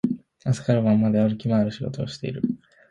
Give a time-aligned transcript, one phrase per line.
[0.43, 2.41] 朝から晩まで歩き回る仕事をしている